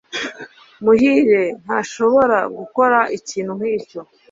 muhire 0.83 1.43
ntashobora 1.63 2.39
gukora 2.57 2.99
ikintu 3.17 3.51
nkicyo 3.59 3.99